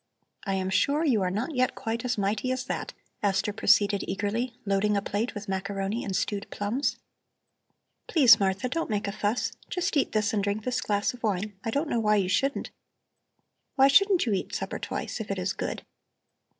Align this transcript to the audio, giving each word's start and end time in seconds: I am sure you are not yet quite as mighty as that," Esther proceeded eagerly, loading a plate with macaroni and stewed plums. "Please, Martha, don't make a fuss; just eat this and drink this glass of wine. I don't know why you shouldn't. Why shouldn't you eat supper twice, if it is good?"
I 0.45 0.55
am 0.55 0.71
sure 0.71 1.05
you 1.05 1.21
are 1.21 1.29
not 1.29 1.53
yet 1.53 1.75
quite 1.75 2.03
as 2.03 2.17
mighty 2.17 2.51
as 2.51 2.63
that," 2.63 2.93
Esther 3.21 3.53
proceeded 3.53 4.03
eagerly, 4.07 4.55
loading 4.65 4.97
a 4.97 5.01
plate 5.03 5.35
with 5.35 5.47
macaroni 5.47 6.03
and 6.03 6.15
stewed 6.15 6.49
plums. 6.49 6.97
"Please, 8.07 8.39
Martha, 8.39 8.67
don't 8.67 8.89
make 8.89 9.07
a 9.07 9.11
fuss; 9.11 9.51
just 9.69 9.95
eat 9.95 10.11
this 10.13 10.33
and 10.33 10.43
drink 10.43 10.63
this 10.63 10.81
glass 10.81 11.13
of 11.13 11.21
wine. 11.21 11.53
I 11.63 11.69
don't 11.69 11.87
know 11.87 11.99
why 11.99 12.15
you 12.15 12.29
shouldn't. 12.29 12.71
Why 13.75 13.87
shouldn't 13.87 14.25
you 14.25 14.33
eat 14.33 14.55
supper 14.55 14.79
twice, 14.79 15.21
if 15.21 15.29
it 15.29 15.37
is 15.37 15.53
good?" 15.53 15.85